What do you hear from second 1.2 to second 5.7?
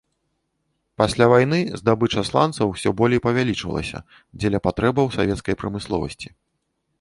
вайны здабыча сланцаў усё болей павялічвалася дзеля патрэбаў савецкай